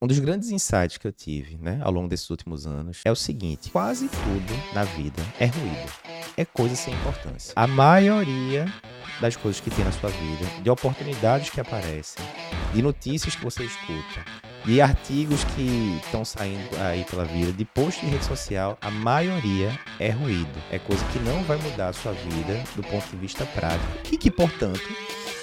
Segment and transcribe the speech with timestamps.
[0.00, 3.16] Um dos grandes insights que eu tive, né, ao longo desses últimos anos é o
[3.16, 5.92] seguinte: quase tudo na vida é ruído,
[6.36, 7.52] é coisa sem importância.
[7.56, 8.72] A maioria
[9.20, 12.24] das coisas que tem na sua vida, de oportunidades que aparecem,
[12.72, 14.24] de notícias que você escuta,
[14.64, 19.76] de artigos que estão saindo aí pela vida, de posts de rede social, a maioria
[19.98, 20.62] é ruído.
[20.70, 24.16] É coisa que não vai mudar a sua vida do ponto de vista prático e
[24.16, 24.88] que, portanto,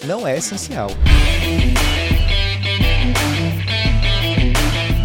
[0.05, 0.87] não é essencial.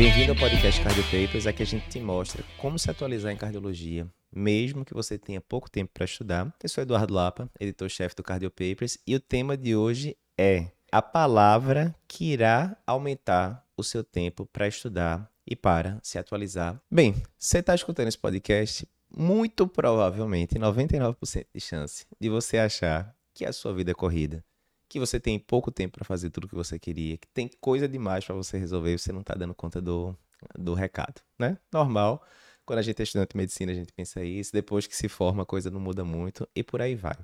[0.00, 1.46] Bem-vindo ao podcast Cardio Papers.
[1.46, 5.70] Aqui a gente te mostra como se atualizar em cardiologia, mesmo que você tenha pouco
[5.70, 6.50] tempo para estudar.
[6.62, 11.02] Eu sou Eduardo Lapa, editor-chefe do Cardio Papers, e o tema de hoje é a
[11.02, 16.80] palavra que irá aumentar o seu tempo para estudar e para se atualizar.
[16.90, 23.44] Bem, você está escutando esse podcast, muito provavelmente, 99% de chance de você achar que
[23.44, 24.42] a sua vida é corrida
[24.90, 28.24] que você tem pouco tempo para fazer tudo que você queria, que tem coisa demais
[28.24, 30.16] para você resolver e você não está dando conta do,
[30.58, 31.56] do recado, né?
[31.72, 32.22] Normal.
[32.66, 34.52] Quando a gente é estudante de medicina, a gente pensa isso.
[34.52, 37.16] Depois que se forma, a coisa não muda muito e por aí vai.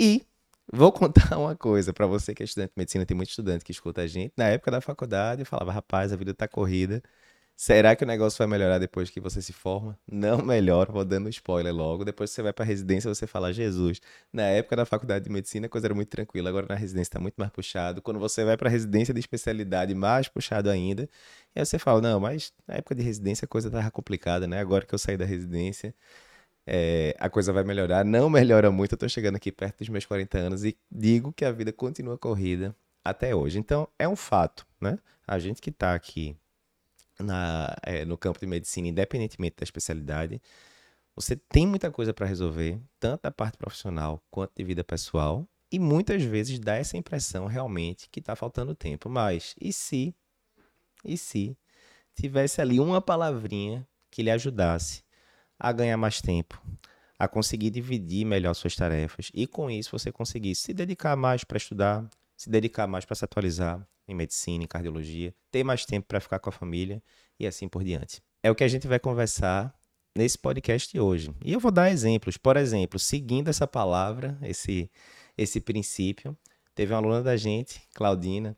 [0.00, 0.26] E
[0.72, 3.70] vou contar uma coisa para você que é estudante de medicina, tem muito estudante que
[3.70, 4.32] escuta a gente.
[4.36, 7.00] Na época da faculdade, eu falava, rapaz, a vida tá corrida.
[7.62, 9.98] Será que o negócio vai melhorar depois que você se forma?
[10.10, 12.06] Não melhora, vou dando spoiler logo.
[12.06, 14.00] Depois que você vai para residência, você fala, Jesus,
[14.32, 17.20] na época da faculdade de medicina a coisa era muito tranquila, agora na residência está
[17.20, 18.00] muito mais puxado.
[18.00, 21.02] Quando você vai para residência de especialidade, mais puxado ainda.
[21.54, 24.58] E aí você fala, não, mas na época de residência a coisa estava complicada, né?
[24.58, 25.94] Agora que eu saí da residência,
[26.66, 28.06] é, a coisa vai melhorar.
[28.06, 31.44] Não melhora muito, eu estou chegando aqui perto dos meus 40 anos e digo que
[31.44, 32.74] a vida continua corrida
[33.04, 33.58] até hoje.
[33.58, 34.98] Então, é um fato, né?
[35.26, 36.38] A gente que está aqui
[37.22, 40.40] na, é, no campo de medicina, independentemente da especialidade,
[41.14, 45.78] você tem muita coisa para resolver, tanto da parte profissional quanto de vida pessoal, e
[45.78, 49.08] muitas vezes dá essa impressão realmente que está faltando tempo.
[49.08, 50.14] Mas e se,
[51.04, 51.56] e se
[52.14, 55.02] tivesse ali uma palavrinha que lhe ajudasse
[55.58, 56.60] a ganhar mais tempo,
[57.18, 61.58] a conseguir dividir melhor suas tarefas e com isso você conseguir se dedicar mais para
[61.58, 66.20] estudar, se dedicar mais para se atualizar, em medicina, em cardiologia, ter mais tempo para
[66.20, 67.02] ficar com a família
[67.38, 68.22] e assim por diante.
[68.42, 69.74] É o que a gente vai conversar
[70.16, 71.34] nesse podcast hoje.
[71.44, 72.36] E eu vou dar exemplos.
[72.36, 74.90] Por exemplo, seguindo essa palavra, esse,
[75.36, 76.36] esse princípio,
[76.74, 78.56] teve uma aluna da gente, Claudina,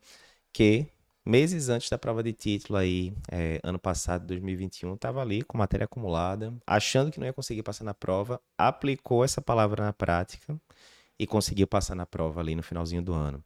[0.51, 0.87] que
[1.25, 5.85] meses antes da prova de título aí, é, ano passado, 2021, estava ali com matéria
[5.85, 10.59] acumulada, achando que não ia conseguir passar na prova, aplicou essa palavra na prática
[11.19, 13.43] e conseguiu passar na prova ali no finalzinho do ano.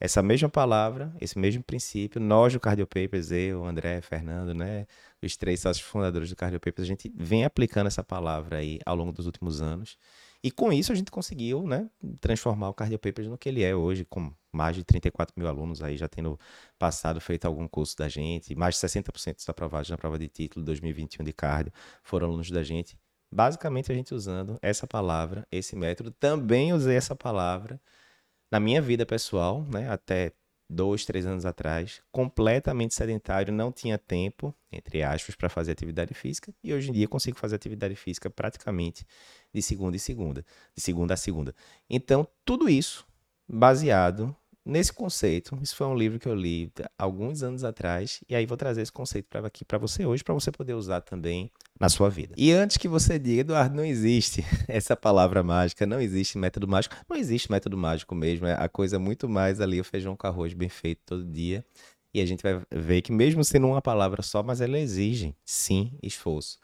[0.00, 4.86] Essa mesma palavra, esse mesmo princípio, nós do Cardio Papers, eu, André, Fernando, né,
[5.22, 8.96] os três sócios fundadores do Cardio Papers, a gente vem aplicando essa palavra aí ao
[8.96, 9.96] longo dos últimos anos.
[10.42, 11.88] E com isso a gente conseguiu, né,
[12.20, 15.82] transformar o Cardio Papers no que ele é hoje, com mais de 34 mil alunos
[15.82, 16.38] aí já tendo
[16.78, 20.64] passado, feito algum curso da gente, mais de 60% dos aprovados na prova de título
[20.66, 21.72] 2021 de cardio
[22.02, 22.98] foram alunos da gente.
[23.32, 27.80] Basicamente a gente usando essa palavra, esse método, também usei essa palavra
[28.54, 30.30] na minha vida pessoal, né, até
[30.70, 36.54] dois, três anos atrás, completamente sedentário, não tinha tempo, entre aspas, para fazer atividade física,
[36.62, 39.04] e hoje em dia consigo fazer atividade física praticamente
[39.52, 41.52] de segunda em segunda, de segunda a segunda.
[41.90, 43.04] Então, tudo isso
[43.48, 45.58] baseado nesse conceito.
[45.62, 48.92] Isso foi um livro que eu li alguns anos atrás, e aí vou trazer esse
[48.92, 52.34] conceito para aqui para você hoje, para você poder usar também na sua vida.
[52.36, 56.96] E antes que você diga, Eduardo, não existe essa palavra mágica, não existe método mágico,
[57.08, 60.54] não existe método mágico mesmo, é a coisa muito mais ali, o feijão com arroz
[60.54, 61.64] bem feito todo dia.
[62.12, 65.98] E a gente vai ver que mesmo sendo uma palavra só, mas ela exige, sim,
[66.00, 66.58] esforço.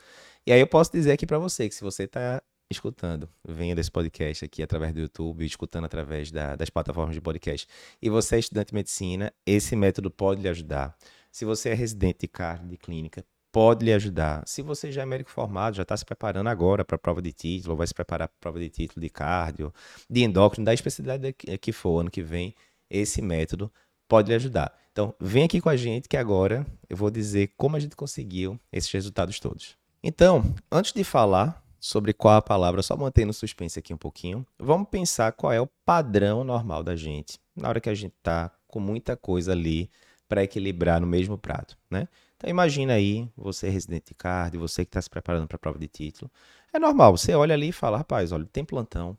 [0.47, 3.91] E aí eu posso dizer aqui para você que se você está escutando, venha desse
[3.91, 7.67] podcast aqui através do YouTube, escutando através da, das plataformas de podcast,
[8.01, 10.97] e você é estudante de medicina, esse método pode lhe ajudar.
[11.33, 14.45] Se você é residente de carne, de clínica, pode lhe ajudar.
[14.47, 17.33] Se você já é médico formado, já está se preparando agora para a prova de
[17.33, 19.73] título, ou vai se preparar para a prova de título de cardio,
[20.09, 22.55] de endócrino, da especialidade que for ano que vem,
[22.89, 23.73] esse método
[24.09, 24.77] pode lhe ajudar.
[24.93, 28.59] Então, vem aqui com a gente que agora eu vou dizer como a gente conseguiu
[28.73, 29.77] esses resultados todos.
[30.03, 34.89] Então, antes de falar sobre qual a palavra, só mantendo suspense aqui um pouquinho, vamos
[34.89, 38.79] pensar qual é o padrão normal da gente na hora que a gente está com
[38.79, 39.91] muita coisa ali
[40.29, 42.07] para equilibrar no mesmo prato, né?
[42.37, 45.59] Então imagina aí, você é residente de cardio, você que está se preparando para a
[45.59, 46.31] prova de título.
[46.73, 49.19] É normal, você olha ali e fala, rapaz, olha, tem plantão,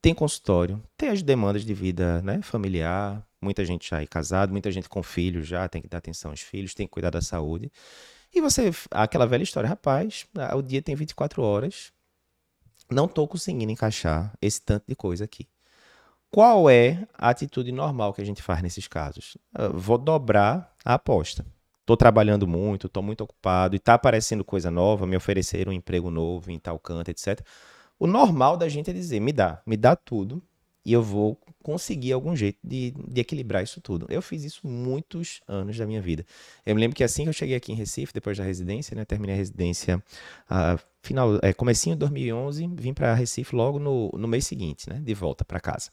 [0.00, 4.70] tem consultório, tem as demandas de vida né, familiar, muita gente já é casado, muita
[4.70, 7.72] gente com filhos já, tem que dar atenção aos filhos, tem que cuidar da saúde.
[8.32, 11.92] E você, aquela velha história, rapaz, o dia tem 24 horas,
[12.90, 15.48] não estou conseguindo encaixar esse tanto de coisa aqui.
[16.30, 19.36] Qual é a atitude normal que a gente faz nesses casos?
[19.58, 21.44] Eu vou dobrar a aposta
[21.90, 26.08] tô trabalhando muito, tô muito ocupado e tá aparecendo coisa nova, me ofereceram um emprego
[26.08, 27.40] novo em tal canto, etc.
[27.98, 30.40] O normal da gente é dizer, me dá, me dá tudo
[30.84, 34.06] e eu vou conseguir algum jeito de, de equilibrar isso tudo.
[34.08, 36.24] Eu fiz isso muitos anos da minha vida.
[36.64, 39.04] Eu me lembro que assim que eu cheguei aqui em Recife, depois da residência, né,
[39.04, 40.02] terminei a residência
[40.50, 45.00] uh, final, é, comecinho de 2011, vim para Recife logo no, no mês seguinte, né,
[45.00, 45.90] de volta para casa.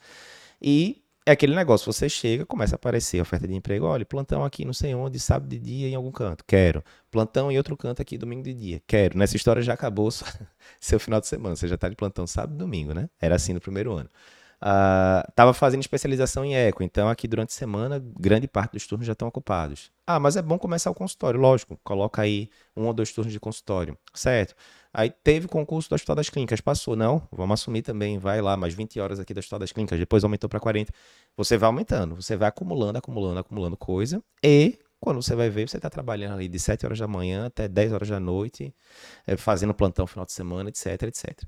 [0.61, 4.63] E é aquele negócio, você chega, começa a aparecer oferta de emprego, olha, plantão aqui
[4.63, 6.81] não sei onde, sábado de dia em algum canto, quero.
[7.11, 9.17] Plantão em outro canto aqui, domingo de dia, quero.
[9.17, 10.09] Nessa história já acabou
[10.79, 13.09] seu final de semana, você já está de plantão sábado e domingo, né?
[13.19, 14.09] Era assim no primeiro ano.
[14.59, 19.05] Estava uh, fazendo especialização em eco, então aqui durante a semana, grande parte dos turnos
[19.05, 19.91] já estão ocupados.
[20.05, 23.39] Ah, mas é bom começar o consultório, lógico, coloca aí um ou dois turnos de
[23.39, 24.55] consultório, certo?
[24.91, 28.73] Aí teve concurso do Hospital das Clínicas, passou, não, vamos assumir também, vai lá, mais
[28.73, 30.91] 20 horas aqui do Hospital das Clínicas, depois aumentou para 40.
[31.35, 35.77] Você vai aumentando, você vai acumulando, acumulando, acumulando coisa, e quando você vai ver, você
[35.77, 38.73] está trabalhando ali de 7 horas da manhã até 10 horas da noite,
[39.27, 41.43] é, fazendo plantão final de semana, etc, etc.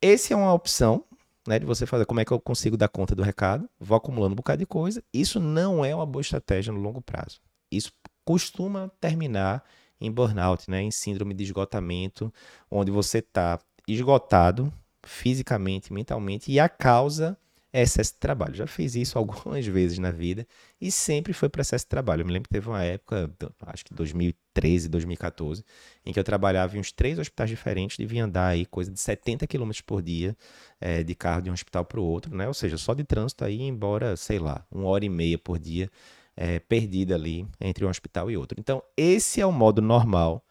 [0.00, 1.04] Esse é uma opção,
[1.50, 4.32] né, de você fazer como é que eu consigo dar conta do recado, vou acumulando
[4.32, 5.02] um bocado de coisa.
[5.12, 7.40] Isso não é uma boa estratégia no longo prazo.
[7.72, 7.92] Isso
[8.24, 9.64] costuma terminar
[10.00, 12.32] em burnout, né, em síndrome de esgotamento,
[12.70, 13.58] onde você está
[13.88, 17.36] esgotado fisicamente, mentalmente, e a causa
[17.72, 18.54] é excesso de trabalho.
[18.54, 20.46] Já fiz isso algumas vezes na vida
[20.80, 22.22] e sempre foi para excesso de trabalho.
[22.22, 23.30] Eu me lembro que teve uma época,
[23.66, 25.64] acho que 2013, 2014,
[26.04, 29.46] em que eu trabalhava em uns três hospitais diferentes, devia andar aí coisa de 70
[29.46, 30.36] km por dia
[30.80, 32.48] é, de carro de um hospital para o outro, né?
[32.48, 35.90] Ou seja, só de trânsito aí, embora, sei lá, uma hora e meia por dia
[36.36, 38.58] é, perdida ali entre um hospital e outro.
[38.58, 40.44] Então, esse é o modo normal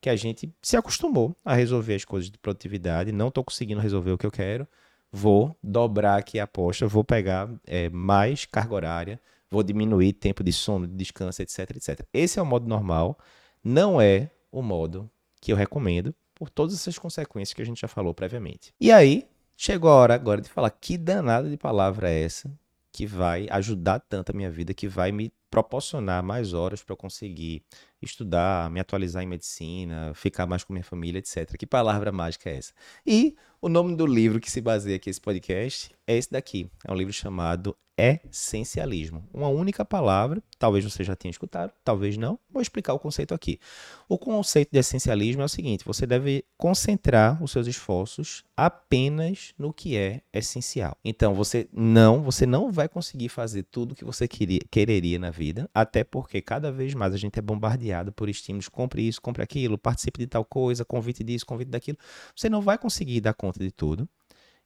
[0.00, 3.10] que a gente se acostumou a resolver as coisas de produtividade.
[3.12, 4.68] Não estou conseguindo resolver o que eu quero
[5.14, 10.52] vou dobrar aqui a aposta, vou pegar é, mais carga horária, vou diminuir tempo de
[10.52, 12.00] sono, de descanso, etc, etc.
[12.12, 13.16] Esse é o modo normal,
[13.62, 15.08] não é o modo
[15.40, 18.74] que eu recomendo por todas essas consequências que a gente já falou previamente.
[18.80, 19.24] E aí,
[19.56, 22.50] chegou a hora agora de falar que danada de palavra é essa
[22.90, 26.96] que vai ajudar tanto a minha vida, que vai me proporcionar mais horas para eu
[26.96, 27.62] conseguir
[28.10, 31.56] estudar, me atualizar em medicina, ficar mais com minha família, etc.
[31.56, 32.72] Que palavra mágica é essa?
[33.06, 36.70] E o nome do livro que se baseia aqui esse podcast é esse daqui.
[36.86, 39.24] É um livro chamado Essencialismo.
[39.32, 42.36] Uma única palavra, talvez você já tenha escutado, talvez não.
[42.50, 43.60] Vou explicar o conceito aqui.
[44.08, 49.72] O conceito de essencialismo é o seguinte: você deve concentrar os seus esforços apenas no
[49.72, 50.96] que é essencial.
[51.04, 55.30] Então, você não, você não vai conseguir fazer tudo o que você queria, quereria na
[55.30, 59.42] vida, até porque cada vez mais a gente é bombardeado por estímulos, compre isso, compre
[59.42, 61.98] aquilo, participe de tal coisa, convite disso, convite daquilo.
[62.34, 64.08] Você não vai conseguir dar conta de tudo.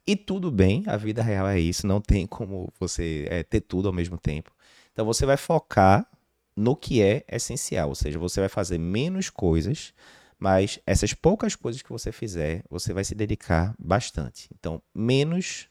[0.06, 3.88] E tudo bem, a vida real é isso, não tem como você é, ter tudo
[3.88, 4.50] ao mesmo tempo.
[4.92, 6.08] Então você vai focar
[6.56, 9.92] no que é essencial, ou seja, você vai fazer menos coisas,
[10.38, 14.48] mas essas poucas coisas que você fizer, você vai se dedicar bastante.
[14.58, 15.69] Então, menos,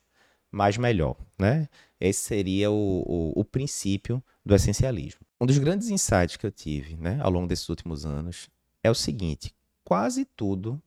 [0.51, 1.67] mais melhor, né?
[1.99, 3.03] Esse seria o,
[3.35, 5.21] o, o princípio do essencialismo.
[5.39, 8.49] Um dos grandes insights que eu tive né, ao longo desses últimos anos
[8.83, 9.53] é o seguinte:
[9.83, 10.81] quase tudo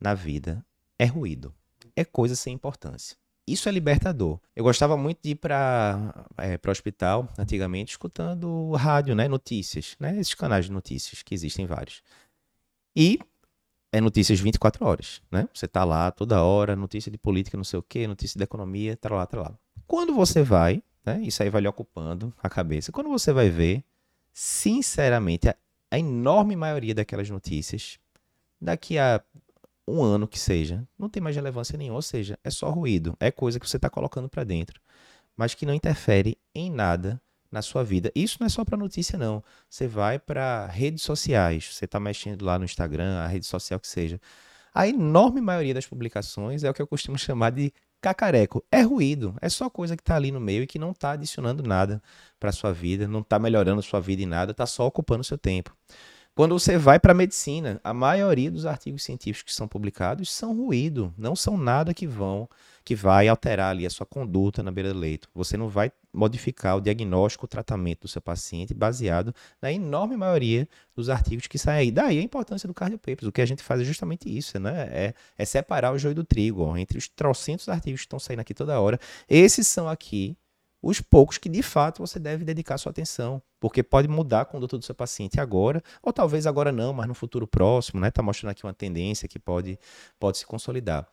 [0.00, 0.64] na vida
[0.98, 1.54] é ruído
[1.96, 3.16] é coisa sem importância.
[3.46, 4.40] Isso é libertador.
[4.56, 9.28] Eu gostava muito de ir para é, o hospital, antigamente, escutando rádio, né?
[9.28, 10.18] Notícias, né?
[10.18, 12.02] Esses canais de notícias, que existem vários.
[12.96, 13.18] E
[13.92, 15.46] é notícias 24 horas, né?
[15.52, 18.96] Você tá lá toda hora, notícia de política, não sei o quê, notícia de economia,
[18.96, 19.58] tá lá, tá lá.
[19.86, 21.20] Quando você vai, né?
[21.22, 22.90] Isso aí vai lhe ocupando a cabeça.
[22.90, 23.84] Quando você vai ver,
[24.34, 25.56] sinceramente, a,
[25.90, 27.98] a enorme maioria daquelas notícias,
[28.60, 29.22] daqui a
[29.86, 31.96] um ano que seja, não tem mais relevância nenhuma.
[31.96, 34.80] Ou seja, é só ruído, é coisa que você está colocando para dentro,
[35.36, 38.10] mas que não interfere em nada na sua vida.
[38.14, 39.42] Isso não é só para notícia, não.
[39.70, 43.86] Você vai para redes sociais, você está mexendo lá no Instagram, a rede social que
[43.86, 44.20] seja.
[44.74, 47.72] A enorme maioria das publicações é o que eu costumo chamar de
[48.04, 48.62] cacareco.
[48.70, 51.62] É ruído, é só coisa que está ali no meio e que não está adicionando
[51.62, 52.02] nada
[52.38, 55.74] para sua vida, não está melhorando sua vida em nada, está só ocupando seu tempo.
[56.34, 60.54] Quando você vai para a medicina, a maioria dos artigos científicos que são publicados são
[60.54, 62.48] ruído, não são nada que vão
[62.84, 65.30] que vai alterar ali a sua conduta na beira do leito.
[65.34, 70.68] Você não vai modificar o diagnóstico, o tratamento do seu paciente baseado na enorme maioria
[70.94, 71.90] dos artigos que saem aí.
[71.90, 73.26] Daí a importância do Cardio Papers.
[73.26, 74.88] O que a gente faz é justamente isso, né?
[74.90, 78.40] É, é separar o joio do trigo, ó, entre os trocentos artigos que estão saindo
[78.40, 78.98] aqui toda hora.
[79.28, 80.36] Esses são aqui
[80.80, 84.76] os poucos que de fato você deve dedicar sua atenção, porque pode mudar a conduta
[84.76, 88.10] do seu paciente agora, ou talvez agora não, mas no futuro próximo, né?
[88.10, 89.78] Tá mostrando aqui uma tendência que pode,
[90.20, 91.08] pode se consolidar.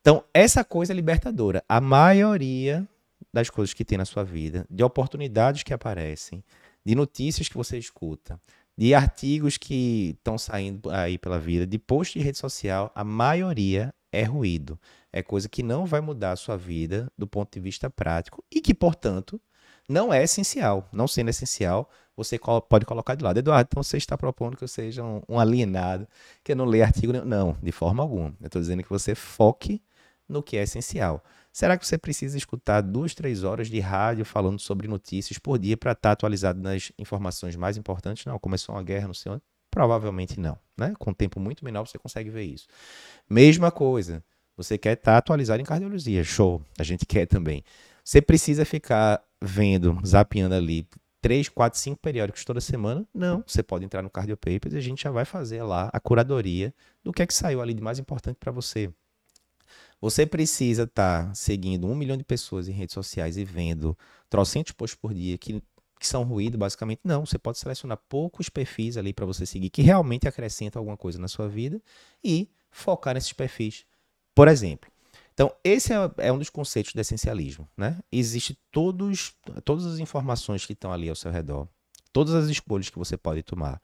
[0.00, 1.64] Então, essa coisa é libertadora.
[1.68, 2.88] A maioria
[3.32, 6.42] das coisas que tem na sua vida, de oportunidades que aparecem,
[6.84, 8.40] de notícias que você escuta,
[8.76, 13.92] de artigos que estão saindo aí pela vida, de post de rede social, a maioria
[14.12, 14.78] é ruído.
[15.12, 18.60] É coisa que não vai mudar a sua vida do ponto de vista prático e
[18.60, 19.40] que, portanto,
[19.88, 20.88] não é essencial.
[20.92, 23.38] Não sendo essencial, você pode colocar de lado.
[23.38, 26.06] Eduardo, então você está propondo que eu seja um, alienado,
[26.44, 27.24] que eu não leia artigo nenhum.
[27.24, 28.34] Não, de forma alguma.
[28.40, 29.82] Eu estou dizendo que você foque
[30.28, 31.24] no que é essencial.
[31.58, 35.76] Será que você precisa escutar duas, três horas de rádio falando sobre notícias por dia
[35.76, 38.24] para estar tá atualizado nas informações mais importantes?
[38.26, 39.42] Não, começou uma guerra, não sei onde.
[39.68, 40.56] Provavelmente não.
[40.76, 40.94] Né?
[41.00, 42.68] Com um tempo muito menor você consegue ver isso.
[43.28, 44.22] Mesma coisa,
[44.56, 46.22] você quer estar tá atualizado em cardiologia.
[46.22, 47.64] Show, a gente quer também.
[48.04, 50.86] Você precisa ficar vendo, zapeando ali,
[51.20, 53.04] três, quatro, cinco periódicos toda semana?
[53.12, 53.42] Não.
[53.44, 56.72] Você pode entrar no Cardio Papers e a gente já vai fazer lá a curadoria
[57.02, 58.92] do que é que saiu ali de mais importante para você.
[60.00, 63.98] Você precisa estar tá seguindo um milhão de pessoas em redes sociais e vendo
[64.30, 65.60] trocentos posts por dia que,
[65.98, 67.00] que são ruído, basicamente.
[67.02, 71.18] Não, você pode selecionar poucos perfis ali para você seguir que realmente acrescentam alguma coisa
[71.18, 71.82] na sua vida
[72.22, 73.84] e focar nesses perfis.
[74.34, 74.88] Por exemplo,
[75.38, 77.68] então, esse é, é, um dos conceitos do essencialismo.
[77.76, 77.96] Né?
[78.10, 81.68] Existe todos, todas as informações que estão ali ao seu redor,
[82.12, 83.80] todas as escolhas que você pode tomar,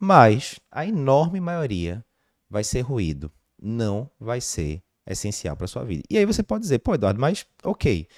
[0.00, 2.04] mas a enorme maioria
[2.50, 6.02] vai ser ruído, não vai ser essencial para sua vida.
[6.10, 8.08] E aí você pode dizer, pô, Eduardo, mas ok,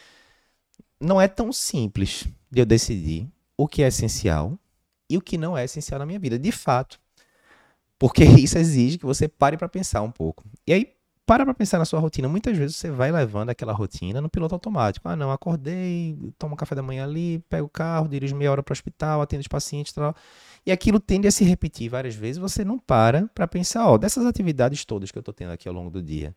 [1.01, 4.59] não é tão simples de eu decidir o que é essencial
[5.09, 7.01] e o que não é essencial na minha vida, de fato.
[7.99, 10.45] Porque isso exige que você pare para pensar um pouco.
[10.67, 12.27] E aí, para para pensar na sua rotina.
[12.27, 15.07] Muitas vezes você vai levando aquela rotina no piloto automático.
[15.07, 18.73] Ah, não, acordei, tomo café da manhã ali, pego o carro, dirijo meia hora para
[18.73, 20.15] o hospital, atendo os pacientes, tal.
[20.65, 22.39] E aquilo tende a se repetir várias vezes.
[22.39, 25.75] Você não para para pensar, ó, dessas atividades todas que eu estou tendo aqui ao
[25.75, 26.35] longo do dia,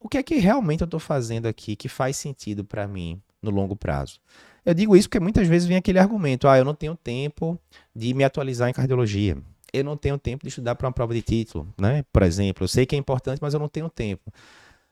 [0.00, 3.50] o que é que realmente eu estou fazendo aqui que faz sentido para mim no
[3.50, 4.20] longo prazo?
[4.64, 7.58] Eu digo isso porque muitas vezes vem aquele argumento: ah, eu não tenho tempo
[7.94, 9.38] de me atualizar em cardiologia.
[9.72, 12.04] Eu não tenho tempo de estudar para uma prova de título, né?
[12.12, 14.32] Por exemplo, eu sei que é importante, mas eu não tenho tempo.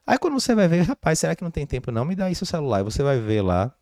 [0.07, 1.91] Aí quando você vai ver, rapaz, será que não tem tempo?
[1.91, 2.81] Não, me dá isso o celular.
[2.81, 3.75] E você vai ver lá,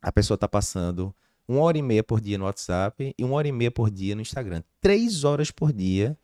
[0.00, 1.14] a pessoa está passando
[1.48, 4.14] uma hora e meia por dia no WhatsApp e uma hora e meia por dia
[4.14, 4.62] no Instagram.
[4.80, 6.16] Três horas por dia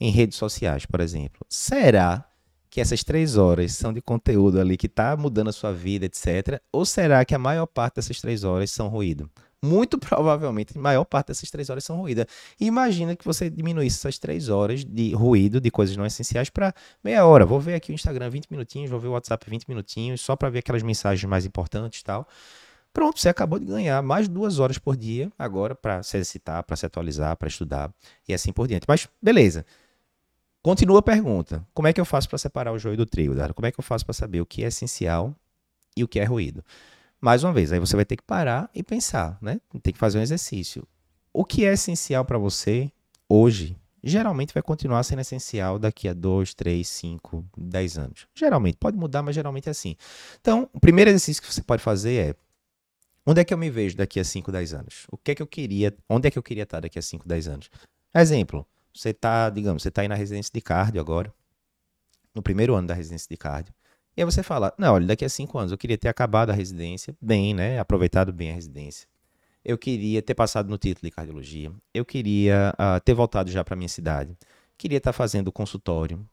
[0.00, 1.44] em redes sociais, por exemplo.
[1.48, 2.24] Será
[2.70, 6.60] que essas três horas são de conteúdo ali que está mudando a sua vida, etc.
[6.72, 9.30] Ou será que a maior parte dessas três horas são ruído?
[9.62, 12.24] Muito provavelmente, a maior parte dessas três horas são ruído.
[12.60, 16.72] E imagina que você diminuísse essas três horas de ruído, de coisas não essenciais, para
[17.02, 17.44] meia hora.
[17.44, 20.50] Vou ver aqui o Instagram 20 minutinhos, vou ver o WhatsApp 20 minutinhos, só para
[20.50, 22.28] ver aquelas mensagens mais importantes e tal.
[22.92, 26.76] Pronto, você acabou de ganhar mais duas horas por dia agora para se exercitar, para
[26.76, 27.92] se atualizar, para estudar
[28.26, 28.86] e assim por diante.
[28.88, 29.64] Mas beleza.
[30.62, 33.54] Continua a pergunta: como é que eu faço para separar o joio do trigo, Dara?
[33.54, 35.34] Como é que eu faço para saber o que é essencial
[35.96, 36.64] e o que é ruído?
[37.20, 39.60] Mais uma vez, aí você vai ter que parar e pensar, né?
[39.82, 40.86] Tem que fazer um exercício.
[41.32, 42.90] O que é essencial para você
[43.28, 48.26] hoje, geralmente vai continuar sendo essencial daqui a 2, 3, 5, 10 anos.
[48.34, 49.96] Geralmente, pode mudar, mas geralmente é assim.
[50.40, 52.34] Então, o primeiro exercício que você pode fazer é
[53.26, 55.06] onde é que eu me vejo daqui a 5, 10 anos?
[55.10, 57.28] O que é que eu queria, onde é que eu queria estar daqui a 5,
[57.28, 57.70] 10 anos?
[58.14, 58.64] Exemplo,
[58.98, 61.32] você está, digamos, você está aí na residência de cardio agora,
[62.34, 63.72] no primeiro ano da residência de cardio.
[64.16, 66.52] E aí você fala, não, olha, daqui a cinco anos eu queria ter acabado a
[66.52, 67.78] residência bem, né?
[67.78, 69.06] Aproveitado bem a residência.
[69.64, 71.70] Eu queria ter passado no título de cardiologia.
[71.94, 74.36] Eu queria uh, ter voltado já para minha cidade.
[74.76, 76.26] Queria estar tá fazendo consultório.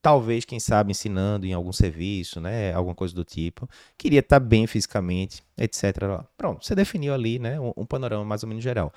[0.00, 2.72] Talvez, quem sabe, ensinando em algum serviço, né?
[2.72, 3.68] Alguma coisa do tipo.
[3.98, 5.96] Queria estar tá bem fisicamente, etc.
[6.36, 7.58] Pronto, você definiu ali, né?
[7.58, 8.92] Um, um panorama mais ou menos geral.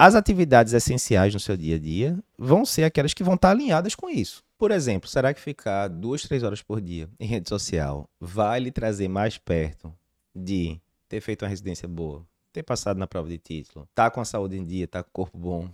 [0.00, 3.96] As atividades essenciais no seu dia a dia vão ser aquelas que vão estar alinhadas
[3.96, 4.44] com isso.
[4.56, 8.70] Por exemplo, será que ficar duas, três horas por dia em rede social vai lhe
[8.70, 9.92] trazer mais perto
[10.32, 14.24] de ter feito uma residência boa, ter passado na prova de título, tá com a
[14.24, 15.68] saúde em dia, tá com o corpo bom,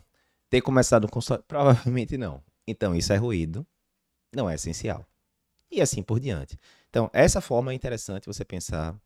[0.49, 1.45] ter começado um consultório?
[1.49, 2.43] Provavelmente não.
[2.67, 3.67] Então, isso é ruído,
[4.35, 5.05] não é essencial.
[5.71, 6.59] E assim por diante.
[6.89, 8.97] Então, essa forma é interessante você pensar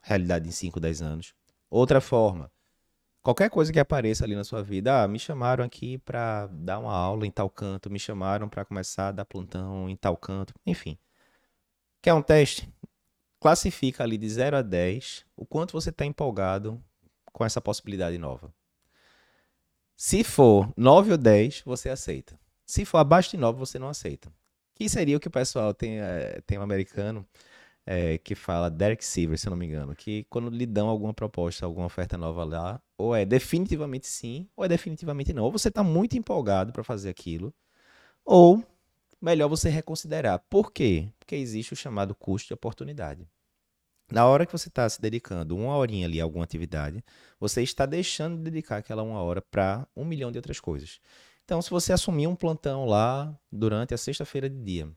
[0.00, 1.34] realidade em 5, 10 anos.
[1.68, 2.52] Outra forma,
[3.22, 6.94] Qualquer coisa que apareça ali na sua vida, ah, me chamaram aqui para dar uma
[6.94, 10.98] aula em tal canto, me chamaram para começar a dar plantão em tal canto, enfim.
[12.00, 12.72] Quer um teste?
[13.38, 16.82] Classifica ali de 0 a 10 o quanto você está empolgado
[17.30, 18.52] com essa possibilidade nova.
[19.94, 22.40] Se for 9 ou 10, você aceita.
[22.64, 24.32] Se for abaixo de 9, você não aceita.
[24.74, 27.26] Que seria o que o pessoal tem, é, tem um americano
[27.92, 31.12] é, que fala Derek Silver, se eu não me engano, que quando lhe dão alguma
[31.12, 35.42] proposta, alguma oferta nova lá, ou é definitivamente sim, ou é definitivamente não.
[35.42, 37.52] Ou você está muito empolgado para fazer aquilo,
[38.24, 38.64] ou
[39.20, 40.38] melhor você reconsiderar.
[40.48, 41.08] Por quê?
[41.18, 43.26] Porque existe o chamado custo de oportunidade.
[44.08, 47.04] Na hora que você está se dedicando uma horinha ali a alguma atividade,
[47.40, 51.00] você está deixando de dedicar aquela uma hora para um milhão de outras coisas.
[51.44, 54.88] Então, se você assumir um plantão lá durante a sexta-feira de dia,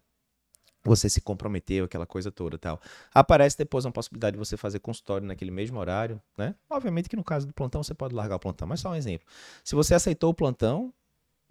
[0.83, 2.79] você se comprometeu, aquela coisa toda tal.
[3.13, 6.55] Aparece depois uma possibilidade de você fazer consultório naquele mesmo horário, né?
[6.69, 9.27] Obviamente que no caso do plantão você pode largar o plantão, mas só um exemplo.
[9.63, 10.93] Se você aceitou o plantão,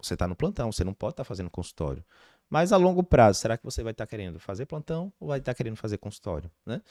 [0.01, 2.03] você está no plantão, você não pode estar tá fazendo consultório.
[2.49, 5.39] Mas a longo prazo, será que você vai estar tá querendo fazer plantão ou vai
[5.39, 6.81] estar tá querendo fazer consultório, né?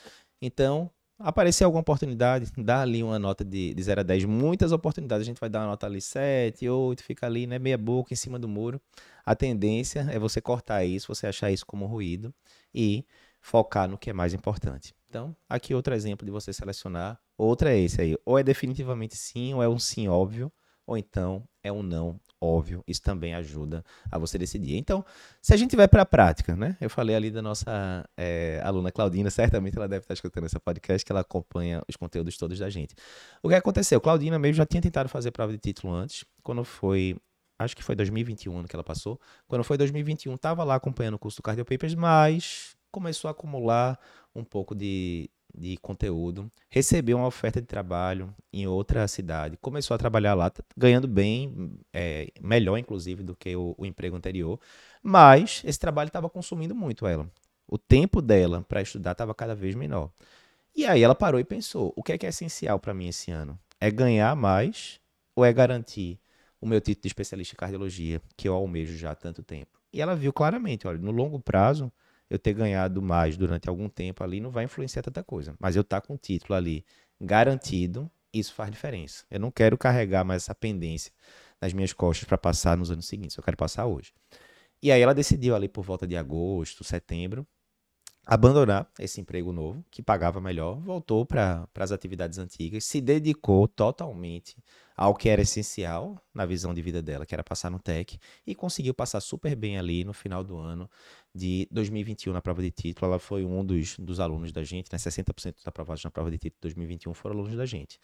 [0.41, 4.25] Então, aparecer alguma oportunidade, dá ali uma nota de, de 0 a 10.
[4.25, 7.79] Muitas oportunidades, a gente vai dar uma nota ali 7, 8, fica ali, né, meia
[7.79, 8.81] boca em cima do muro.
[9.25, 12.35] A tendência é você cortar isso, você achar isso como ruído
[12.75, 13.05] e
[13.41, 14.95] focar no que é mais importante.
[15.09, 17.21] Então, aqui outro exemplo de você selecionar.
[17.37, 18.17] Outro é esse aí.
[18.25, 20.51] Ou é definitivamente sim, ou é um sim óbvio,
[20.87, 24.77] ou então é um não óbvio, isso também ajuda a você decidir.
[24.77, 25.05] Então,
[25.41, 26.77] se a gente vai para a prática, né?
[26.81, 31.05] Eu falei ali da nossa é, aluna Claudina, certamente ela deve estar escutando esse podcast,
[31.05, 32.95] que ela acompanha os conteúdos todos da gente.
[33.43, 34.01] O que aconteceu?
[34.01, 37.17] Claudina mesmo já tinha tentado fazer prova de título antes, quando foi
[37.59, 39.21] acho que foi 2021 ano que ela passou.
[39.47, 43.99] Quando foi 2021, estava lá acompanhando o curso do Cardio Papers, mas começou a acumular
[44.35, 49.99] um pouco de, de conteúdo, recebeu uma oferta de trabalho em outra cidade, começou a
[49.99, 54.59] trabalhar lá, ganhando bem, é, melhor inclusive do que o, o emprego anterior,
[55.03, 57.31] mas esse trabalho estava consumindo muito ela.
[57.67, 60.11] O tempo dela para estudar estava cada vez menor.
[60.75, 63.31] E aí ela parou e pensou: o que é que é essencial para mim esse
[63.31, 63.59] ano?
[63.81, 65.01] É ganhar mais
[65.35, 66.19] ou é garantir
[66.61, 69.79] o meu título de especialista em cardiologia, que eu almejo já há tanto tempo?
[69.93, 71.93] E ela viu claramente: olha, no longo prazo,
[72.33, 75.55] eu ter ganhado mais durante algum tempo ali não vai influenciar tanta coisa.
[75.61, 76.83] Mas eu estar tá com o título ali
[77.21, 79.27] garantido, isso faz diferença.
[79.31, 81.13] Eu não quero carregar mais essa pendência
[81.61, 83.37] nas minhas costas para passar nos anos seguintes.
[83.37, 84.15] Eu quero passar hoje.
[84.83, 87.47] E aí ela decidiu ali por volta de agosto, setembro,
[88.25, 94.57] abandonar esse emprego novo, que pagava melhor, voltou para as atividades antigas, se dedicou totalmente
[94.97, 98.55] ao que era essencial na visão de vida dela, que era passar no TEC, e
[98.55, 100.89] conseguiu passar super bem ali no final do ano
[101.35, 103.11] de 2021 na prova de título.
[103.11, 104.99] Ela foi um dos, dos alunos da gente, né?
[104.99, 107.99] 60% dos aprovados na prova de título de 2021 foram alunos da gente.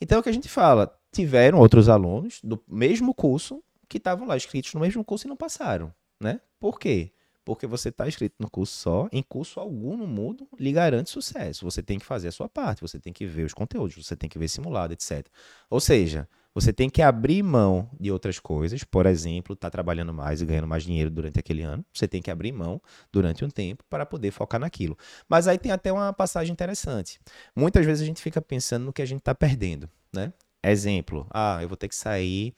[0.00, 4.26] Então, é o que a gente fala, tiveram outros alunos do mesmo curso que estavam
[4.26, 6.40] lá inscritos no mesmo curso e não passaram, né?
[6.60, 7.12] Por quê?
[7.46, 11.64] Porque você está inscrito no curso só, em curso algum no mundo lhe garante sucesso.
[11.64, 14.28] Você tem que fazer a sua parte, você tem que ver os conteúdos, você tem
[14.28, 15.24] que ver simulado, etc.
[15.70, 20.12] Ou seja, você tem que abrir mão de outras coisas, por exemplo, estar tá trabalhando
[20.12, 21.84] mais e ganhando mais dinheiro durante aquele ano.
[21.94, 22.82] Você tem que abrir mão
[23.12, 24.98] durante um tempo para poder focar naquilo.
[25.28, 27.20] Mas aí tem até uma passagem interessante.
[27.54, 30.32] Muitas vezes a gente fica pensando no que a gente está perdendo, né?
[30.64, 32.56] Exemplo, ah, eu vou ter que sair,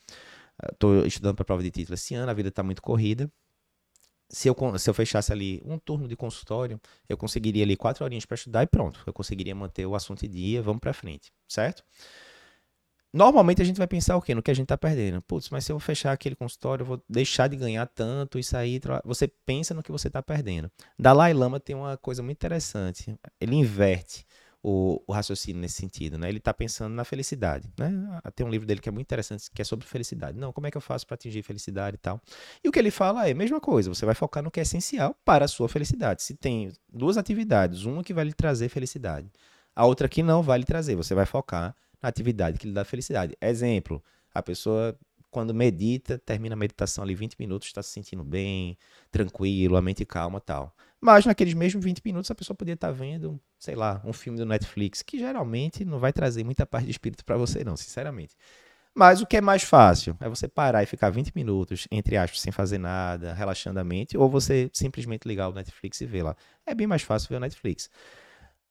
[0.73, 3.31] estou estudando para a prova de título esse ano, a vida está muito corrida,
[4.29, 8.27] se eu, se eu fechasse ali um turno de consultório, eu conseguiria ali quatro horinhas
[8.27, 9.03] para estudar e pronto.
[9.07, 11.83] Eu conseguiria manter o assunto em dia, vamos para frente, certo?
[13.11, 14.35] Normalmente a gente vai pensar o quê?
[14.35, 15.23] No que a gente está perdendo.
[15.23, 18.79] Putz, mas se eu fechar aquele consultório, eu vou deixar de ganhar tanto, isso aí.
[19.03, 20.71] Você pensa no que você está perdendo.
[20.99, 23.19] Dalai Lama tem uma coisa muito interessante.
[23.41, 24.27] Ele inverte
[24.63, 26.29] o, o, raciocínio nesse sentido, né?
[26.29, 27.93] Ele está pensando na felicidade, né?
[28.25, 30.39] Ah, tem um livro dele que é muito interessante, que é sobre felicidade.
[30.39, 32.21] Não, como é que eu faço para atingir felicidade e tal?
[32.63, 34.63] E o que ele fala é a mesma coisa, você vai focar no que é
[34.63, 36.23] essencial para a sua felicidade.
[36.23, 39.31] Se tem duas atividades, uma que vai lhe trazer felicidade,
[39.75, 42.85] a outra que não vai lhe trazer, você vai focar na atividade que lhe dá
[42.85, 43.37] felicidade.
[43.41, 44.03] Exemplo,
[44.35, 44.99] a pessoa
[45.39, 48.77] quando medita, termina a meditação ali 20 minutos, está se sentindo bem,
[49.09, 50.75] tranquilo, a mente calma tal.
[51.01, 54.37] Mas naqueles mesmos 20 minutos a pessoa poderia estar tá vendo, sei lá, um filme
[54.37, 58.35] do Netflix, que geralmente não vai trazer muita paz de espírito para você, não, sinceramente.
[58.93, 62.41] Mas o que é mais fácil é você parar e ficar 20 minutos, entre aspas,
[62.41, 66.37] sem fazer nada, relaxando a mente, ou você simplesmente ligar o Netflix e ver lá.
[66.67, 67.89] É bem mais fácil ver o Netflix.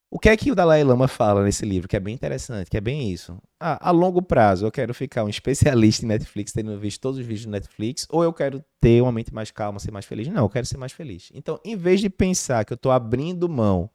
[0.09, 2.77] O que é que o Dalai Lama fala nesse livro, que é bem interessante, que
[2.77, 3.37] é bem isso?
[3.59, 7.25] Ah, a longo prazo, eu quero ficar um especialista em Netflix, tendo visto todos os
[7.25, 10.29] vídeos do Netflix, ou eu quero ter uma mente mais calma, ser mais feliz?
[10.29, 11.29] Não, eu quero ser mais feliz.
[11.33, 13.89] Então, em vez de pensar que eu estou abrindo mão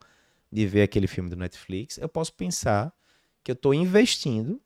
[0.53, 2.93] de ver aquele filme do Netflix, eu posso pensar
[3.43, 4.61] que eu estou investindo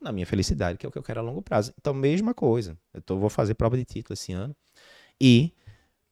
[0.00, 1.74] na minha felicidade, que é o que eu quero a longo prazo.
[1.78, 2.78] Então, mesma coisa.
[2.94, 4.56] Eu tô, vou fazer prova de título esse ano
[5.20, 5.52] e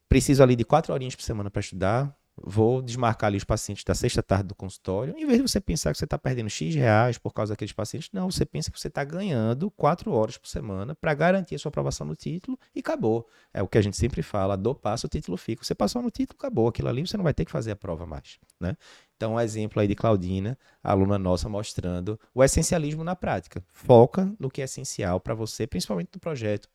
[0.06, 3.94] preciso ali de quatro horinhas por semana para estudar, vou desmarcar ali os pacientes da
[3.94, 7.18] sexta tarde do consultório, em vez de você pensar que você está perdendo X reais
[7.18, 10.94] por causa daqueles pacientes, não, você pensa que você está ganhando quatro horas por semana
[10.94, 13.28] para garantir a sua aprovação no título e acabou.
[13.52, 15.64] É o que a gente sempre fala, dou passo, o título fica.
[15.64, 16.68] Você passou no título, acabou.
[16.68, 18.76] Aquilo ali você não vai ter que fazer a prova mais, né?
[19.16, 23.64] Então, um exemplo aí de Claudina, aluna nossa, mostrando o essencialismo na prática.
[23.72, 26.68] Foca no que é essencial para você, principalmente no projeto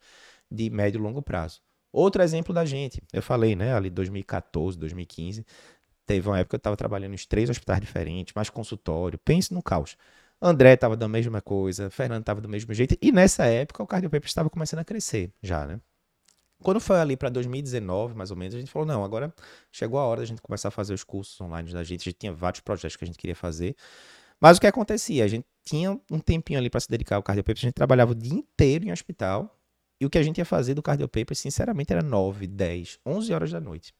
[0.50, 1.60] de médio e longo prazo.
[1.92, 5.44] Outro exemplo da gente, eu falei, né, ali 2014, 2015,
[6.06, 9.18] teve uma época que eu estava trabalhando em três hospitais diferentes, mais consultório.
[9.18, 9.96] Pense no caos.
[10.40, 12.96] André estava da mesma coisa, Fernando estava do mesmo jeito.
[13.00, 15.80] E nessa época o Cardiopapers estava começando a crescer já, né?
[16.62, 19.34] Quando foi ali para 2019, mais ou menos, a gente falou: não, agora
[19.70, 22.02] chegou a hora da gente começar a fazer os cursos online da gente.
[22.02, 23.76] A gente tinha vários projetos que a gente queria fazer.
[24.40, 25.24] Mas o que acontecia?
[25.24, 28.14] A gente tinha um tempinho ali para se dedicar ao Cardiopapers, a gente trabalhava o
[28.14, 29.56] dia inteiro em hospital.
[30.02, 33.52] E o que a gente ia fazer do Cardiopapers, sinceramente, era 9, 10, 11 horas
[33.52, 33.94] da noite.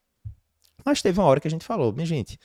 [0.85, 2.41] Mas teve uma hora que a gente falou: minha gente,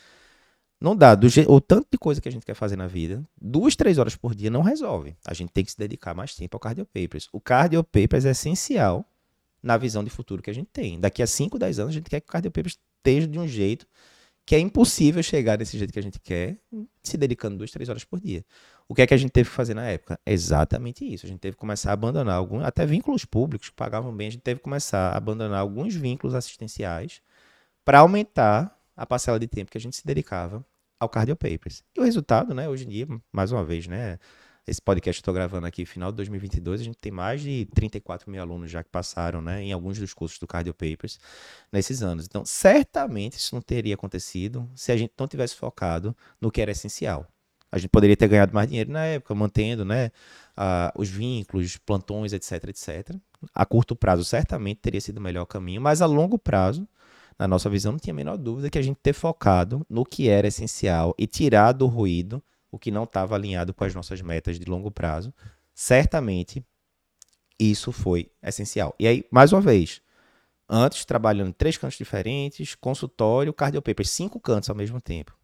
[0.80, 1.16] não dá.
[1.16, 4.16] Do o tanto de coisa que a gente quer fazer na vida, duas, três horas
[4.16, 5.18] por dia não resolve.
[5.26, 7.30] A gente tem que se dedicar mais tempo ao Cardiopapers.
[7.34, 9.04] O Cardiopapers é essencial
[9.64, 11.00] na visão de futuro que a gente tem.
[11.00, 13.48] Daqui a 5, 10 anos, a gente quer que o Cardio Papers esteja de um
[13.48, 13.88] jeito
[14.46, 16.60] que é impossível chegar desse jeito que a gente quer,
[17.02, 18.46] se dedicando duas, três horas por dia.
[18.90, 20.20] O que é que a gente teve que fazer na época?
[20.26, 21.26] Exatamente isso.
[21.26, 24.32] A gente teve que começar a abandonar alguns, até vínculos públicos que pagavam bem, a
[24.32, 27.22] gente teve que começar a abandonar alguns vínculos assistenciais
[27.84, 30.66] para aumentar a parcela de tempo que a gente se dedicava
[31.00, 31.84] ao Cardio Papers.
[31.96, 34.18] E o resultado, né, hoje em dia, mais uma vez, né,
[34.66, 38.30] esse podcast que estou gravando aqui, final de 2022, a gente tem mais de 34
[38.30, 41.20] mil alunos já que passaram, né, em alguns dos cursos do Cardio Papers
[41.72, 42.26] nesses anos.
[42.26, 46.72] Então, certamente isso não teria acontecido se a gente não tivesse focado no que era
[46.72, 47.28] essencial.
[47.72, 50.12] A gente poderia ter ganhado mais dinheiro na época, mantendo, né,
[50.58, 53.16] uh, os vínculos, plantões, etc, etc.
[53.54, 56.88] A curto prazo, certamente teria sido o melhor caminho, mas a longo prazo,
[57.38, 60.30] na nossa visão, não tinha a menor dúvida que a gente ter focado no que
[60.30, 64.60] era essencial e tirado o ruído o que não estava alinhado com as nossas metas
[64.60, 65.34] de longo prazo,
[65.74, 66.66] certamente
[67.60, 68.96] isso foi essencial.
[69.00, 70.02] E aí, mais uma vez,
[70.70, 75.37] antes trabalhando em três cantos diferentes, consultório, cardiopaper, cinco cantos ao mesmo tempo.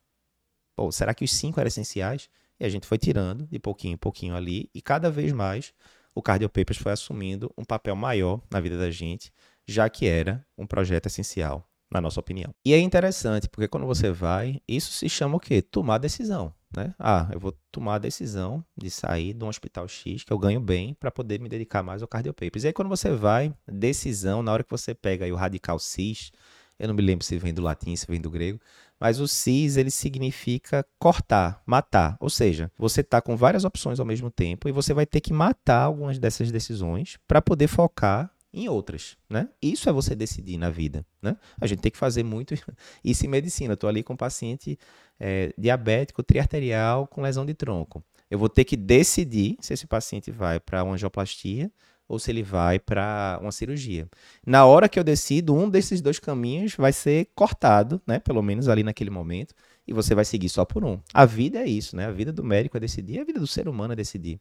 [0.76, 2.30] Pô, será que os cinco eram essenciais?
[2.60, 5.74] E a gente foi tirando de pouquinho em pouquinho ali, e cada vez mais
[6.16, 9.32] o Cardiopapers foi assumindo um papel maior na vida da gente,
[9.68, 12.54] já que era um projeto essencial, na nossa opinião.
[12.64, 15.62] E é interessante, porque quando você vai, isso se chama o quê?
[15.62, 16.54] Tomar decisão.
[16.76, 16.94] Né?
[16.98, 20.60] Ah, eu vou tomar a decisão de sair de um hospital X que eu ganho
[20.60, 22.64] bem para poder me dedicar mais ao cardiopapers.
[22.64, 26.32] E aí quando você vai, decisão, na hora que você pega o radical cis,
[26.80, 28.60] eu não me lembro se vem do latim, se vem do grego,
[29.00, 32.18] mas o cis ele significa cortar, matar.
[32.20, 35.34] Ou seja, você está com várias opções ao mesmo tempo e você vai ter que
[35.34, 39.50] matar algumas dessas decisões para poder focar em outras, né?
[39.60, 41.36] Isso é você decidir na vida, né?
[41.60, 42.54] A gente tem que fazer muito
[43.04, 43.74] isso em medicina.
[43.74, 44.78] Estou ali com um paciente
[45.20, 48.04] é, diabético triarterial com lesão de tronco.
[48.30, 51.72] Eu vou ter que decidir se esse paciente vai para uma angioplastia
[52.08, 54.08] ou se ele vai para uma cirurgia.
[54.46, 58.20] Na hora que eu decido, um desses dois caminhos vai ser cortado, né?
[58.20, 59.54] Pelo menos ali naquele momento,
[59.88, 61.00] e você vai seguir só por um.
[61.14, 62.06] A vida é isso, né?
[62.06, 64.40] A vida do médico é decidir, a vida do ser humano é decidir.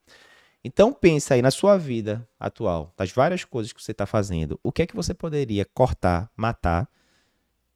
[0.64, 4.70] Então pensa aí na sua vida atual, das várias coisas que você está fazendo, o
[4.70, 6.88] que é que você poderia cortar, matar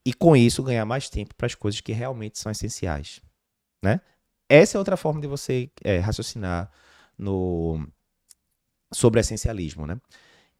[0.04, 3.20] e com isso ganhar mais tempo para as coisas que realmente são essenciais,
[3.82, 4.00] né?
[4.48, 6.70] Essa é outra forma de você é, raciocinar
[7.18, 7.84] no
[8.92, 10.00] sobre essencialismo, né?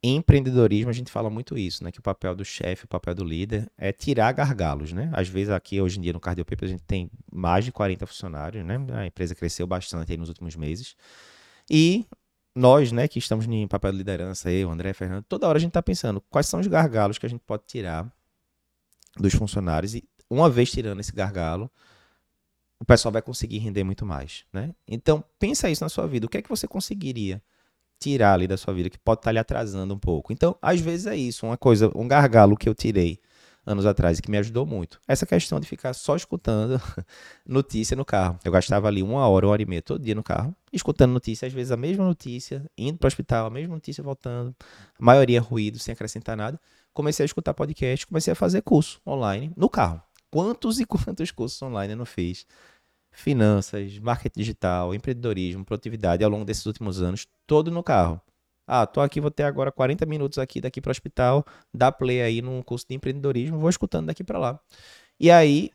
[0.02, 1.90] Em empreendedorismo a gente fala muito isso, né?
[1.90, 5.10] Que o papel do chefe, o papel do líder é tirar gargalos, né?
[5.12, 8.64] Às vezes aqui hoje em dia no Cardiopaper a gente tem mais de 40 funcionários,
[8.64, 8.78] né?
[8.92, 10.94] A empresa cresceu bastante nos últimos meses.
[11.70, 12.06] E
[12.54, 15.70] nós, né, que estamos em papel de liderança, eu, André, Fernando, toda hora a gente
[15.70, 18.10] está pensando quais são os gargalos que a gente pode tirar
[19.18, 21.70] dos funcionários e uma vez tirando esse gargalo,
[22.78, 24.74] o pessoal vai conseguir render muito mais, né?
[24.86, 26.26] Então, pensa isso na sua vida.
[26.26, 27.42] O que é que você conseguiria
[27.98, 30.32] tirar ali da sua vida que pode estar tá lhe atrasando um pouco?
[30.32, 33.20] Então, às vezes é isso, uma coisa, um gargalo que eu tirei
[33.66, 35.00] anos atrás e que me ajudou muito.
[35.09, 36.80] Essa questão de ficar só escutando
[37.44, 38.38] notícia no carro.
[38.44, 41.46] Eu gastava ali uma hora, uma hora e meia todo dia no carro, escutando notícia,
[41.46, 44.54] às vezes a mesma notícia, indo para o hospital, a mesma notícia voltando,
[44.98, 46.61] a maioria ruído, sem acrescentar nada.
[46.94, 50.00] Comecei a escutar podcast, comecei a fazer curso online no carro.
[50.30, 52.46] Quantos e quantos cursos online eu não fiz?
[53.16, 58.20] Finanças, marketing digital, empreendedorismo, produtividade ao longo desses últimos anos, todo no carro.
[58.66, 62.20] Ah, tô aqui, vou ter agora 40 minutos aqui daqui para o hospital, dá play
[62.20, 64.61] aí num curso de empreendedorismo, vou escutando daqui para lá.
[65.18, 65.70] E aí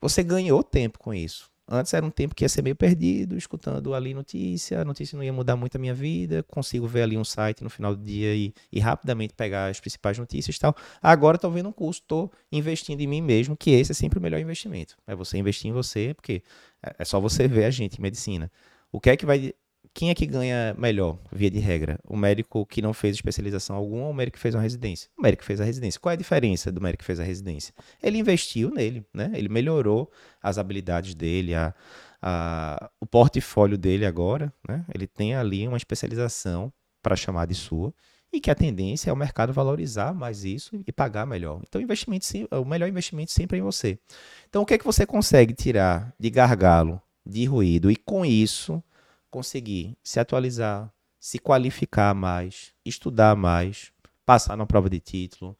[0.00, 1.50] você ganhou tempo com isso.
[1.68, 5.24] Antes era um tempo que ia ser meio perdido, escutando ali notícia, a notícia não
[5.24, 8.34] ia mudar muito a minha vida, consigo ver ali um site no final do dia
[8.36, 10.76] e, e rapidamente pegar as principais notícias e tal.
[11.02, 14.22] Agora estou vendo um curso, estou investindo em mim mesmo, que esse é sempre o
[14.22, 14.96] melhor investimento.
[15.08, 16.40] É você investir em você, porque
[16.80, 18.50] é, é só você ver a gente em medicina.
[18.92, 19.52] O que é que vai
[19.96, 21.98] quem é que ganha melhor, via de regra?
[22.06, 25.08] O médico que não fez especialização alguma ou o médico que fez uma residência?
[25.16, 25.98] O médico que fez a residência.
[25.98, 27.72] Qual é a diferença do médico que fez a residência?
[28.02, 29.32] Ele investiu nele, né?
[29.34, 31.74] Ele melhorou as habilidades dele, a,
[32.20, 34.84] a, o portfólio dele agora, né?
[34.94, 36.70] Ele tem ali uma especialização
[37.02, 37.90] para chamar de sua
[38.30, 41.62] e que a tendência é o mercado valorizar mais isso e pagar melhor.
[41.66, 43.98] Então, investimento, o melhor investimento sempre é em você.
[44.46, 48.82] Então, o que é que você consegue tirar de gargalo, de ruído e com isso
[49.30, 53.92] conseguir se atualizar, se qualificar mais, estudar mais,
[54.24, 55.56] passar na prova de título,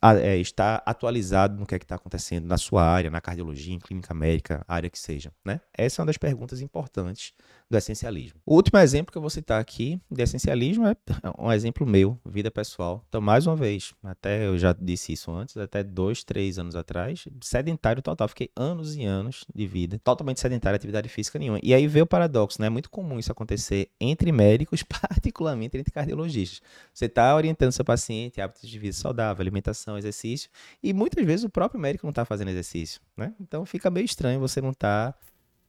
[0.00, 4.14] é, estar atualizado no que é está acontecendo na sua área, na cardiologia, em clínica
[4.14, 5.32] médica, área que seja.
[5.44, 5.60] Né?
[5.74, 7.32] Essa é uma das perguntas importantes
[7.72, 8.38] do essencialismo.
[8.44, 10.96] O último exemplo que eu vou citar aqui de essencialismo é
[11.38, 13.04] um exemplo meu, vida pessoal.
[13.08, 17.24] Então, mais uma vez, até eu já disse isso antes, até dois, três anos atrás,
[17.42, 18.28] sedentário total.
[18.28, 21.58] Fiquei anos e anos de vida totalmente sedentário, atividade física nenhuma.
[21.62, 22.66] E aí veio o paradoxo, né?
[22.66, 26.60] É muito comum isso acontecer entre médicos, particularmente entre cardiologistas.
[26.92, 30.50] Você está orientando seu paciente hábitos de vida saudável, alimentação, exercício,
[30.82, 33.34] e muitas vezes o próprio médico não está fazendo exercício, né?
[33.40, 35.18] Então fica meio estranho você não estar tá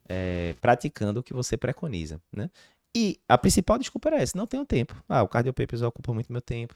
[0.08, 2.50] é, praticando o que você preconiza, né?
[2.96, 4.96] E a principal desculpa era essa, não tenho tempo.
[5.10, 6.76] Ah, o cardiopapers ocupa muito meu tempo.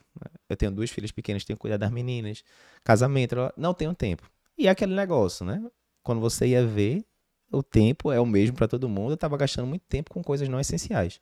[0.50, 2.43] Eu tenho duas filhas pequenas, tenho que cuidar das meninas,
[2.84, 4.28] casamento, não tenho tempo.
[4.58, 5.63] E é aquele negócio, né?
[6.02, 7.06] Quando você ia ver,
[7.52, 9.12] o tempo é o mesmo para todo mundo.
[9.12, 11.21] Eu estava gastando muito tempo com coisas não essenciais.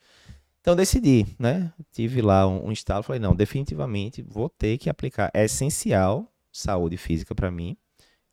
[0.66, 1.72] Então decidi, né?
[1.92, 5.30] Tive lá um, um estalo, falei, não, definitivamente vou ter que aplicar.
[5.32, 7.78] É essencial saúde física para mim.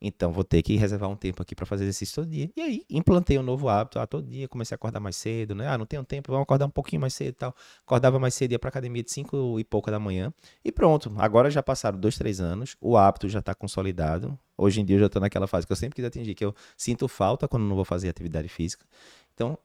[0.01, 2.49] Então vou ter que reservar um tempo aqui para fazer exercício todo dia.
[2.57, 5.67] E aí implantei um novo hábito, ah, todo dia comecei a acordar mais cedo, né?
[5.67, 7.55] Ah, não tenho tempo, vamos acordar um pouquinho mais cedo e tal.
[7.85, 10.33] Acordava mais cedo, ia para academia de 5 e pouca da manhã.
[10.65, 14.39] E pronto, agora já passaram dois, três anos, o hábito já está consolidado.
[14.57, 16.55] Hoje em dia eu já estou naquela fase que eu sempre quis atingir, que eu
[16.75, 18.83] sinto falta quando não vou fazer atividade física.
[19.35, 19.55] Então,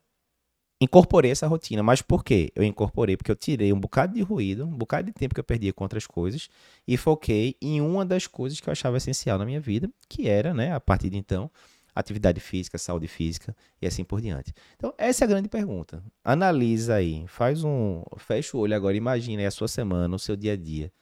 [0.81, 1.83] incorporei essa rotina.
[1.83, 2.51] Mas por quê?
[2.55, 5.45] Eu incorporei porque eu tirei um bocado de ruído, um bocado de tempo que eu
[5.45, 6.49] perdia com outras coisas
[6.87, 10.55] e foquei em uma das coisas que eu achava essencial na minha vida, que era,
[10.55, 11.51] né, a partir de então,
[11.95, 14.53] atividade física, saúde física e assim por diante.
[14.77, 16.03] Então, essa é a grande pergunta.
[16.23, 20.37] Analisa aí, faz um, fecha o olho agora, imagina aí a sua semana, o seu
[20.37, 20.93] dia a dia,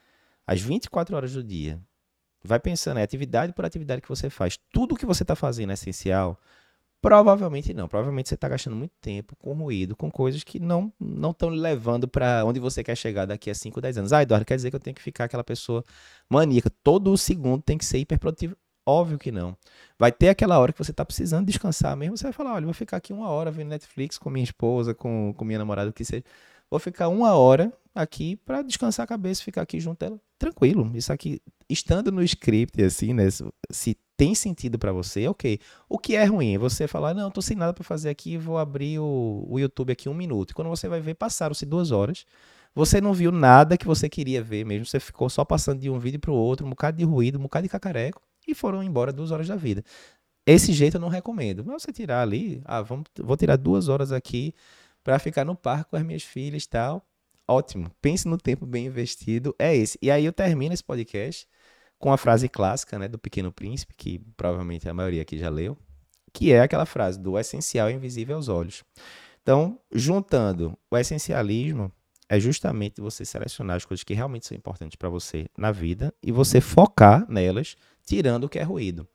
[0.47, 1.81] às 24 horas do dia.
[2.43, 4.57] Vai pensando, é atividade por atividade que você faz.
[4.73, 6.41] Tudo que você está fazendo é essencial
[7.07, 7.87] Provavelmente não.
[7.87, 12.09] Provavelmente você está gastando muito tempo com ruído, com coisas que não não estão levando
[12.09, 14.13] para onde você quer chegar daqui a 5, 10 anos.
[14.13, 15.85] Ah, Eduardo, quer dizer que eu tenho que ficar aquela pessoa
[16.29, 16.69] maníaca.
[16.83, 18.57] Todo segundo tem que ser hiperprodutivo.
[18.85, 19.57] Óbvio que não.
[19.97, 22.17] Vai ter aquela hora que você está precisando descansar mesmo.
[22.17, 25.33] Você vai falar: olha, vou ficar aqui uma hora vendo Netflix com minha esposa, com,
[25.37, 26.25] com minha namorada, o que seja.
[26.69, 30.21] Vou ficar uma hora aqui para descansar a cabeça, ficar aqui junto dela.
[30.41, 30.91] Tranquilo.
[30.93, 31.41] Isso aqui,
[31.71, 33.29] estando no script, assim, né?
[33.71, 35.59] Se tem sentido para você, ok.
[35.89, 36.57] O que é ruim?
[36.59, 40.09] Você falar, não, tô sem nada para fazer aqui, vou abrir o, o YouTube aqui
[40.09, 40.51] um minuto.
[40.51, 42.25] E quando você vai ver, passaram-se duas horas.
[42.75, 44.87] Você não viu nada que você queria ver mesmo.
[44.87, 47.43] Você ficou só passando de um vídeo para o outro, um bocado de ruído, um
[47.43, 49.85] bocado de cacareco, e foram embora duas horas da vida.
[50.47, 51.65] Esse jeito eu não recomendo.
[51.65, 54.55] Mas você tirar ali, ah, vamos, vou tirar duas horas aqui
[55.03, 57.05] para ficar no parque com as minhas filhas e tal
[57.49, 57.91] ótimo.
[58.03, 59.55] Pense no tempo bem investido.
[59.59, 59.99] É esse.
[60.03, 61.47] E aí eu termino esse podcast
[61.99, 65.77] com a frase clássica, né, do Pequeno Príncipe, que provavelmente a maioria aqui já leu,
[66.33, 68.85] que é aquela frase do essencial é invisível aos olhos.
[69.43, 71.91] Então, juntando o essencialismo
[72.29, 76.33] é justamente você selecionar as coisas que realmente são importantes para você na vida e
[76.33, 79.07] você focar nelas, tirando o que é ruído.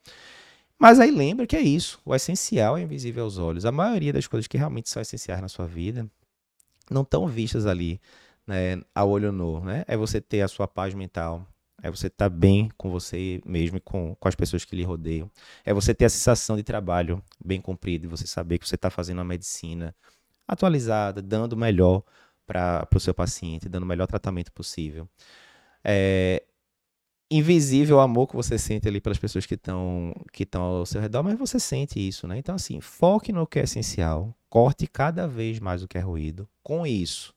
[0.80, 3.66] Mas aí lembra que é isso, o essencial é invisível aos olhos.
[3.66, 6.10] A maioria das coisas que realmente são essenciais na sua vida
[6.90, 8.02] não estão vistas ali
[8.48, 9.60] né, a olho nu.
[9.60, 9.84] Né?
[9.88, 11.46] É você ter a sua paz mental,
[11.82, 14.84] é você estar tá bem com você mesmo e com, com as pessoas que lhe
[14.84, 15.30] rodeiam.
[15.66, 18.90] É você ter a sensação de trabalho bem cumprido e você saber que você está
[18.90, 19.96] fazendo uma medicina
[20.48, 22.04] atualizada, dando o melhor
[22.46, 25.08] para o seu paciente, dando o melhor tratamento possível.
[25.84, 26.44] É
[27.32, 31.00] invisível o amor que você sente ali pelas pessoas que estão que estão ao seu
[31.00, 32.38] redor, mas você sente isso, né?
[32.38, 36.48] Então assim, foque no que é essencial, corte cada vez mais o que é ruído.
[36.62, 37.34] Com isso,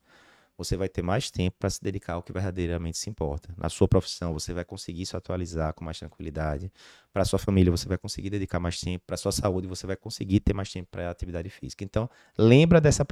[0.56, 3.52] você vai ter mais tempo para se dedicar ao que verdadeiramente se importa.
[3.56, 6.72] Na sua profissão, você vai conseguir se atualizar com mais tranquilidade.
[7.12, 9.04] Para sua família, você vai conseguir dedicar mais tempo.
[9.06, 11.82] Para sua saúde, você vai conseguir ter mais tempo para atividade física.
[11.82, 13.04] Então, lembra dessa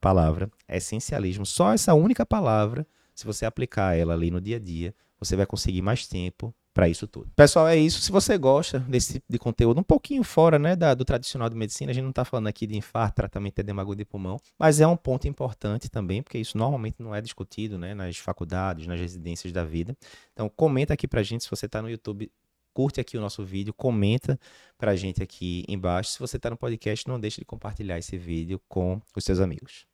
[0.00, 1.46] palavra, essencialismo.
[1.46, 5.46] Só essa única palavra, se você aplicar ela ali no dia a dia, você vai
[5.46, 7.30] conseguir mais tempo para isso tudo.
[7.34, 8.00] Pessoal, é isso.
[8.00, 11.56] Se você gosta desse tipo de conteúdo, um pouquinho fora né, da, do tradicional de
[11.56, 14.80] medicina, a gente não está falando aqui de infarto, tratamento de edema de pulmão, mas
[14.80, 19.00] é um ponto importante também, porque isso normalmente não é discutido né, nas faculdades, nas
[19.00, 19.96] residências da vida.
[20.32, 22.30] Então, comenta aqui para a gente se você está no YouTube.
[22.72, 24.38] Curte aqui o nosso vídeo, comenta
[24.78, 26.12] para a gente aqui embaixo.
[26.12, 29.90] Se você está no podcast, não deixe de compartilhar esse vídeo com os seus amigos.